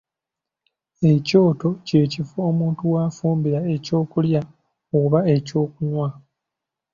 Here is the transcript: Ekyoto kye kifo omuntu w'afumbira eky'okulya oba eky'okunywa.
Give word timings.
Ekyoto 1.11 1.69
kye 1.87 2.01
kifo 2.11 2.37
omuntu 2.49 2.81
w'afumbira 2.93 3.59
eky'okulya 3.75 4.41
oba 4.99 5.19
eky'okunywa. 5.35 6.07